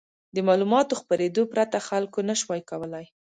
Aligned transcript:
د 0.35 0.37
معلوماتو 0.47 0.99
خپرېدو 1.01 1.43
پرته 1.53 1.77
خلکو 1.89 2.19
نه 2.29 2.35
شوای 2.41 2.61
کولای. 2.69 3.05